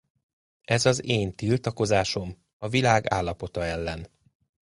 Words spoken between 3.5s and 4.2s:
ellen.